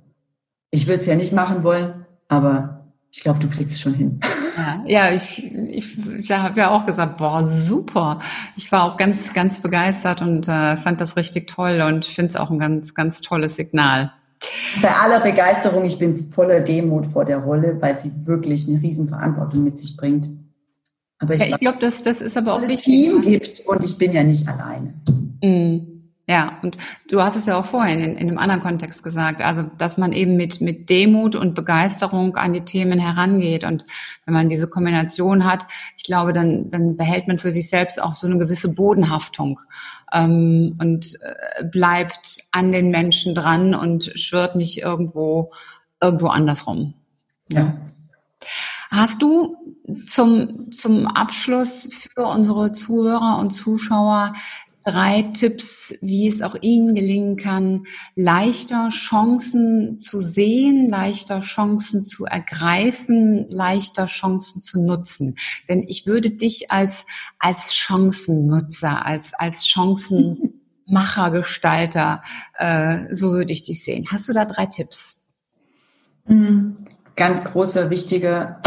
[0.77, 4.21] ich würde es ja nicht machen wollen, aber ich glaube, du kriegst es schon hin.
[4.57, 8.21] Ja, ja ich, ich, ich habe ja auch gesagt, boah, super.
[8.57, 12.37] Ich war auch ganz, ganz begeistert und äh, fand das richtig toll und finde es
[12.37, 14.13] auch ein ganz, ganz tolles Signal.
[14.83, 19.65] Bei aller Begeisterung, ich bin voller Demut vor der Rolle, weil sie wirklich eine Riesenverantwortung
[19.65, 20.29] mit sich bringt.
[21.19, 22.85] Aber ich, ja, ich glaube, das, das ist aber auch wichtig.
[22.85, 24.93] Team gibt und ich bin ja nicht alleine.
[25.43, 25.96] Mm.
[26.29, 26.77] Ja, und
[27.09, 30.13] du hast es ja auch vorhin in, in einem anderen Kontext gesagt, also dass man
[30.13, 33.63] eben mit, mit Demut und Begeisterung an die Themen herangeht.
[33.63, 33.85] Und
[34.25, 38.15] wenn man diese Kombination hat, ich glaube, dann, dann behält man für sich selbst auch
[38.15, 39.61] so eine gewisse Bodenhaftung
[40.13, 45.53] ähm, und äh, bleibt an den Menschen dran und schwirrt nicht irgendwo,
[46.01, 46.95] irgendwo andersrum.
[47.53, 47.77] Ja.
[48.91, 49.57] Hast du
[50.07, 54.35] zum, zum Abschluss für unsere Zuhörer und Zuschauer
[54.87, 62.25] drei Tipps, wie es auch Ihnen gelingen kann, leichter Chancen zu sehen, leichter Chancen zu
[62.25, 65.35] ergreifen, leichter Chancen zu nutzen.
[65.69, 67.05] Denn ich würde dich als,
[67.41, 72.23] als Chancennutzer, als, als Chancenmacher, Gestalter,
[72.57, 74.07] äh, so würde ich dich sehen.
[74.13, 75.27] Hast du da drei Tipps?
[76.29, 76.77] Mhm.
[77.17, 78.63] Ganz großer, wichtiger,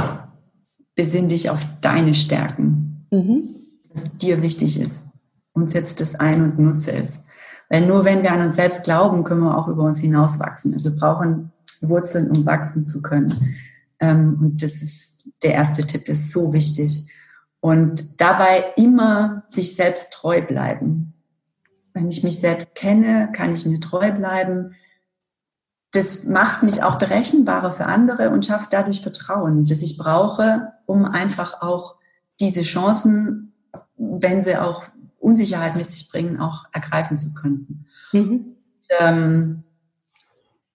[0.96, 3.56] besinn dich auf deine Stärken, mhm.
[3.94, 5.09] was dir wichtig ist
[5.54, 7.26] und setze das ein und nutze es.
[7.70, 10.74] Weil nur wenn wir an uns selbst glauben, können wir auch über uns hinauswachsen.
[10.74, 13.34] Also brauchen Wurzeln, um wachsen zu können.
[14.00, 17.08] Ähm, und das ist der erste Tipp, ist so wichtig.
[17.62, 21.14] Und dabei immer sich selbst treu bleiben.
[21.94, 24.76] Wenn ich mich selbst kenne, kann ich mir treu bleiben.
[25.92, 31.06] Das macht mich auch berechenbarer für andere und schafft dadurch Vertrauen, das ich brauche, um
[31.06, 31.96] einfach auch
[32.40, 33.54] diese Chancen,
[33.98, 34.84] wenn sie auch
[35.30, 37.86] Unsicherheit mit sich bringen, auch ergreifen zu können.
[38.12, 38.56] Mhm.
[39.00, 39.64] Ähm,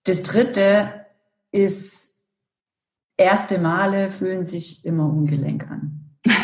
[0.05, 1.07] das dritte
[1.51, 2.15] ist,
[3.17, 6.11] erste Male fühlen sich immer ungelenk an.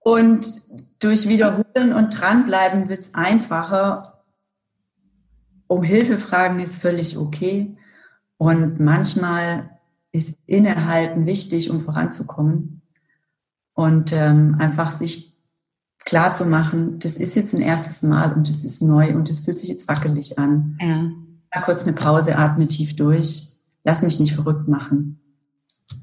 [0.00, 0.62] und
[0.98, 4.24] durch Wiederholen und dranbleiben wird es einfacher.
[5.68, 7.76] Um Hilfe fragen ist völlig okay.
[8.38, 9.78] Und manchmal
[10.12, 12.82] ist Innehalten wichtig, um voranzukommen.
[13.74, 15.35] Und ähm, einfach sich
[16.06, 19.40] klar zu machen, das ist jetzt ein erstes Mal und das ist neu und das
[19.40, 20.78] fühlt sich jetzt wackelig an.
[20.80, 21.02] Ja.
[21.54, 23.48] Mal kurz eine Pause, atme tief durch,
[23.84, 25.20] lass mich nicht verrückt machen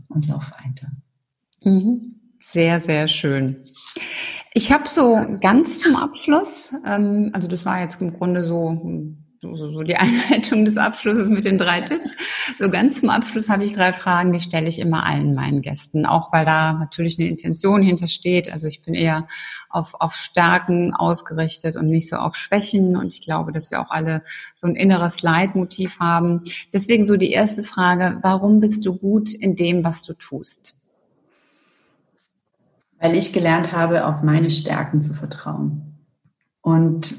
[0.10, 0.88] und lauf weiter.
[1.64, 2.16] Mhm.
[2.42, 3.66] Sehr, sehr schön.
[4.54, 8.70] Ich habe so ganz zum Abschluss, ähm, also das war jetzt im Grunde so
[9.44, 12.16] so, so die Einleitung des Abschlusses mit den drei Tipps.
[12.60, 16.06] So ganz zum Abschluss habe ich drei Fragen, die stelle ich immer allen meinen Gästen,
[16.06, 18.52] auch weil da natürlich eine Intention hintersteht.
[18.52, 19.28] Also ich bin eher
[19.70, 22.96] auf, auf Stärken ausgerichtet und nicht so auf Schwächen.
[22.96, 24.24] Und ich glaube, dass wir auch alle
[24.56, 26.44] so ein inneres Leitmotiv haben.
[26.72, 30.76] Deswegen so die erste Frage, warum bist du gut in dem, was du tust?
[33.00, 35.94] Weil ich gelernt habe, auf meine Stärken zu vertrauen.
[36.62, 37.16] Und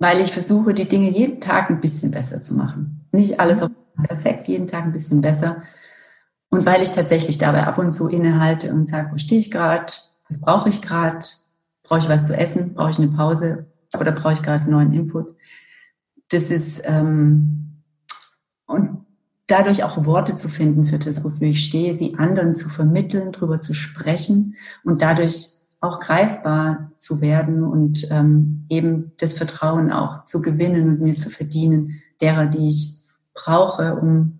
[0.00, 3.06] weil ich versuche, die Dinge jeden Tag ein bisschen besser zu machen.
[3.12, 3.68] Nicht alles auch
[4.02, 5.62] perfekt, jeden Tag ein bisschen besser.
[6.48, 9.92] Und weil ich tatsächlich dabei ab und zu innehalte und sage, wo stehe ich gerade,
[10.26, 11.24] was brauche ich gerade,
[11.82, 13.66] brauche ich was zu essen, brauche ich eine Pause
[13.98, 15.36] oder brauche ich gerade einen neuen Input.
[16.30, 17.82] Das ist, ähm,
[18.66, 19.04] und
[19.46, 23.60] dadurch auch Worte zu finden für das, wofür ich stehe, sie anderen zu vermitteln, drüber
[23.60, 30.40] zu sprechen und dadurch auch greifbar zu werden und ähm, eben das Vertrauen auch zu
[30.40, 33.00] gewinnen und mir zu verdienen, derer, die ich
[33.34, 34.38] brauche, um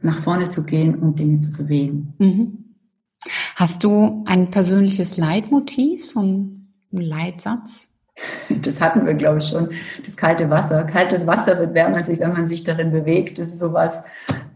[0.00, 2.14] nach vorne zu gehen und Dinge zu bewegen.
[2.18, 2.76] Mhm.
[3.56, 7.88] Hast du ein persönliches Leitmotiv, so ein Leitsatz?
[8.62, 9.70] Das hatten wir, glaube ich, schon.
[10.04, 10.84] Das kalte Wasser.
[10.84, 13.38] Kaltes Wasser wird wärmer sich, wenn man sich darin bewegt.
[13.38, 14.02] Das ist sowas,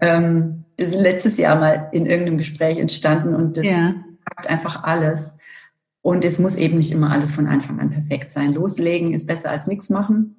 [0.01, 3.95] ähm, das ist letztes Jahr mal in irgendeinem Gespräch entstanden und das ja.
[4.29, 5.39] sagt einfach alles.
[6.05, 8.53] Und es muss eben nicht immer alles von Anfang an perfekt sein.
[8.53, 10.37] Loslegen ist besser als nichts machen.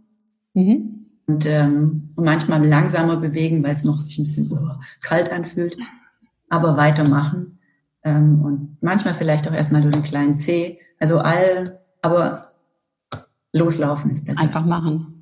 [0.54, 1.08] Mhm.
[1.26, 5.76] Und, ähm, und manchmal langsamer bewegen, weil es noch sich ein bisschen oh, kalt anfühlt.
[6.50, 7.58] Aber weitermachen.
[8.04, 10.78] Ähm, und manchmal vielleicht auch erstmal durch einen kleinen C.
[11.00, 12.44] Also all, aber
[13.52, 14.42] loslaufen ist besser.
[14.42, 15.15] Einfach machen.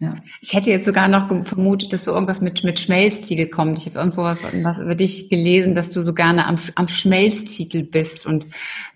[0.00, 0.16] Ja.
[0.40, 3.78] Ich hätte jetzt sogar noch vermutet, dass so irgendwas mit, mit Schmelztiegel kommt.
[3.78, 7.84] Ich habe irgendwo was, was über dich gelesen, dass du so gerne am, am Schmelztiegel
[7.84, 8.46] bist und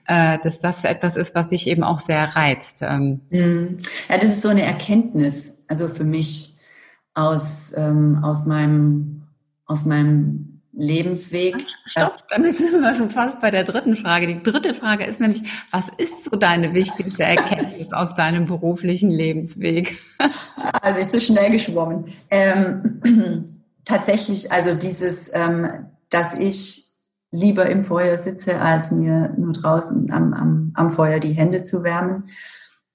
[0.06, 2.82] äh, dass das etwas ist, was dich eben auch sehr reizt.
[2.82, 3.20] Ähm.
[3.30, 3.78] Mhm.
[4.08, 6.56] Ja, das ist so eine Erkenntnis, also für mich
[7.14, 9.22] aus, ähm, aus meinem,
[9.66, 11.56] aus meinem Lebensweg.
[11.86, 14.28] Stopp, dann sind wir schon fast bei der dritten Frage.
[14.28, 19.98] Die dritte Frage ist nämlich, was ist so deine wichtigste Erkenntnis aus deinem beruflichen Lebensweg?
[20.82, 22.06] Also ich zu schnell geschwommen.
[22.30, 23.46] Ähm,
[23.84, 26.84] tatsächlich, also dieses, ähm, dass ich
[27.30, 31.84] lieber im Feuer sitze, als mir nur draußen am, am, am Feuer die Hände zu
[31.84, 32.28] wärmen,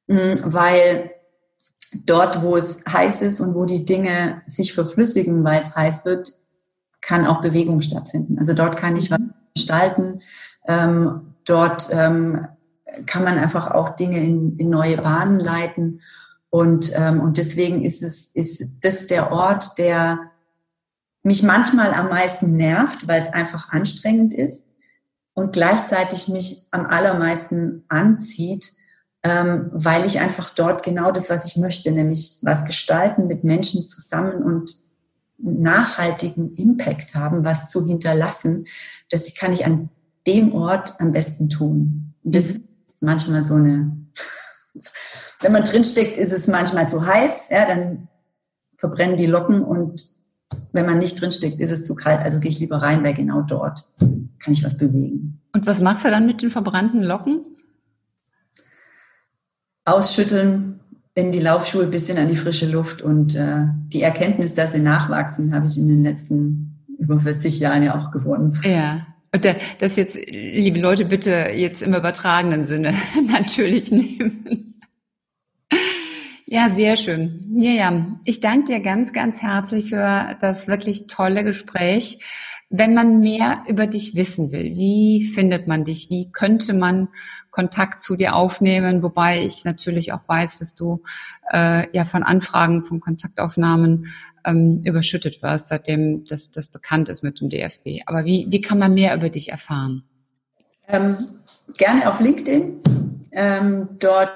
[0.08, 1.12] mm, weil
[2.06, 6.34] dort, wo es heiß ist und wo die Dinge sich verflüssigen, weil es heiß wird,
[7.04, 8.40] kann auch Bewegung stattfinden.
[8.40, 9.34] Also dort kann ich was mhm.
[9.54, 10.22] gestalten.
[10.68, 12.48] Ähm, dort ähm,
[13.06, 16.02] kann man einfach auch Dinge in, in neue Bahnen leiten.
[16.50, 20.32] Und, ähm, und deswegen ist es, ist das der Ort, der
[21.24, 24.70] mich manchmal am meisten nervt, weil es einfach anstrengend ist
[25.34, 28.74] und gleichzeitig mich am allermeisten anzieht,
[29.24, 33.88] ähm, weil ich einfach dort genau das, was ich möchte, nämlich was gestalten mit Menschen
[33.88, 34.83] zusammen und
[35.44, 38.66] nachhaltigen Impact haben, was zu hinterlassen,
[39.10, 39.90] das kann ich an
[40.26, 42.14] dem Ort am besten tun.
[42.24, 42.64] Und das mhm.
[42.86, 43.98] ist manchmal so eine,
[45.42, 48.08] wenn man drinsteckt, ist es manchmal zu heiß, ja, dann
[48.78, 50.10] verbrennen die Locken und
[50.72, 52.22] wenn man nicht drinsteckt, ist es zu kalt.
[52.22, 55.42] Also gehe ich lieber rein, weil genau dort kann ich was bewegen.
[55.54, 57.46] Und was machst du dann mit den verbrannten Locken?
[59.86, 60.80] Ausschütteln,
[61.16, 65.54] in die Laufschuhe, bisschen an die frische Luft und äh, die Erkenntnis, dass sie nachwachsen,
[65.54, 68.58] habe ich in den letzten über 40 Jahren ja auch gewonnen.
[68.64, 69.08] Ja.
[69.34, 69.46] Und
[69.80, 72.94] das jetzt, liebe Leute, bitte jetzt im übertragenen Sinne
[73.32, 74.76] natürlich nehmen.
[76.46, 77.44] Ja, sehr schön.
[77.50, 82.20] Miriam, ich danke dir ganz, ganz herzlich für das wirklich tolle Gespräch.
[82.76, 86.10] Wenn man mehr über dich wissen will, wie findet man dich?
[86.10, 87.10] Wie könnte man
[87.52, 89.04] Kontakt zu dir aufnehmen?
[89.04, 91.04] Wobei ich natürlich auch weiß, dass du
[91.52, 94.08] äh, ja von Anfragen, von Kontaktaufnahmen
[94.44, 98.02] ähm, überschüttet wirst, seitdem das, das bekannt ist mit dem DFB.
[98.08, 100.04] Aber wie, wie kann man mehr über dich erfahren?
[100.88, 101.16] Ähm,
[101.78, 102.82] gerne auf LinkedIn.
[103.34, 104.32] Ähm, dort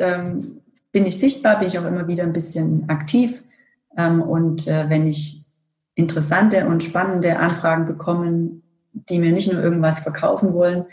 [0.00, 0.60] ähm,
[0.92, 3.42] bin ich sichtbar, bin ich auch immer wieder ein bisschen aktiv.
[3.96, 5.43] Ähm, und äh, wenn ich
[5.94, 10.84] interessante und spannende Anfragen bekommen, die mir nicht nur irgendwas verkaufen wollen,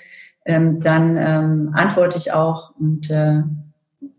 [0.46, 3.42] ähm, dann ähm, antworte ich auch und, äh,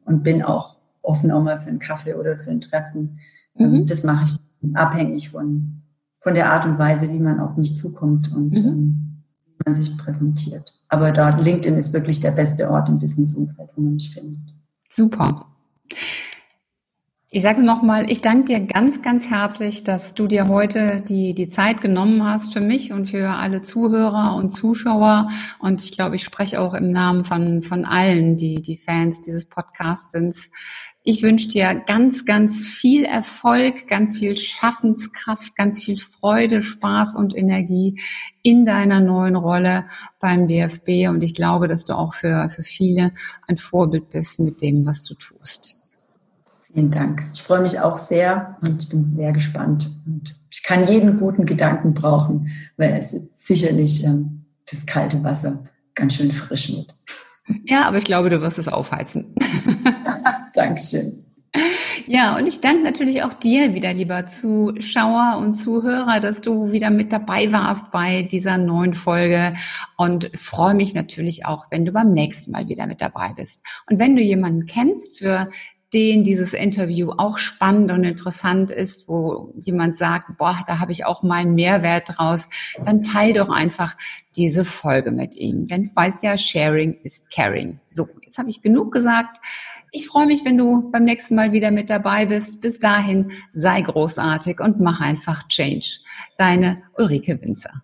[0.05, 3.19] und bin auch offen auch mal für einen Kaffee oder für ein Treffen.
[3.59, 3.87] Ähm, mhm.
[3.87, 5.83] Das mache ich abhängig von,
[6.21, 8.69] von der Art und Weise, wie man auf mich zukommt und mhm.
[8.69, 10.75] ähm, wie man sich präsentiert.
[10.89, 14.55] Aber da LinkedIn ist wirklich der beste Ort im Businessumfeld, wo man mich findet.
[14.89, 15.47] Super.
[17.35, 21.33] Ich sage es nochmal, ich danke dir ganz, ganz herzlich, dass du dir heute die,
[21.33, 25.29] die Zeit genommen hast für mich und für alle Zuhörer und Zuschauer.
[25.59, 29.47] Und ich glaube, ich spreche auch im Namen von, von allen, die, die Fans dieses
[29.47, 30.37] Podcasts sind.
[31.05, 37.35] Ich wünsche dir ganz, ganz viel Erfolg, ganz viel Schaffenskraft, ganz viel Freude, Spaß und
[37.35, 37.99] Energie
[38.43, 39.87] in deiner neuen Rolle
[40.21, 41.09] beim DFB.
[41.09, 43.13] Und ich glaube, dass du auch für, für viele
[43.49, 45.72] ein Vorbild bist mit dem, was du tust.
[46.73, 47.23] Vielen Dank.
[47.35, 49.91] Ich freue mich auch sehr und ich bin sehr gespannt.
[50.07, 55.63] Und ich kann jeden guten Gedanken brauchen, weil es ist sicherlich ähm, das kalte Wasser
[55.95, 56.97] ganz schön frisch wird.
[57.65, 59.35] Ja, aber ich glaube, du wirst es aufheizen.
[60.55, 61.25] Dankeschön.
[62.07, 66.91] Ja, und ich danke natürlich auch dir wieder, lieber Zuschauer und Zuhörer, dass du wieder
[66.91, 69.55] mit dabei warst bei dieser neuen Folge
[69.99, 73.67] und freue mich natürlich auch, wenn du beim nächsten Mal wieder mit dabei bist.
[73.89, 75.51] Und wenn du jemanden kennst, für
[75.93, 81.05] den dieses Interview auch spannend und interessant ist, wo jemand sagt, boah, da habe ich
[81.05, 82.49] auch meinen Mehrwert draus,
[82.85, 83.97] dann teil doch einfach
[84.37, 85.67] diese Folge mit ihm.
[85.67, 87.79] Denn du weißt ja, Sharing ist Caring.
[87.85, 89.39] So, jetzt habe ich genug gesagt.
[89.91, 92.63] Ich freue mich, wenn du beim nächsten Mal wieder mit dabei bist.
[92.63, 95.99] Bis dahin, sei großartig und mach einfach Change.
[96.39, 97.83] Deine Ulrike Winzer.